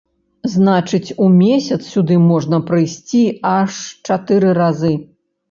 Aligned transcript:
Значыць 0.53 1.15
у 1.25 1.27
месяц 1.41 1.77
сюды 1.93 2.17
можна 2.31 2.61
прыйсці 2.71 3.21
аж 3.53 3.71
чатыры 4.07 4.59
разы. 4.63 4.93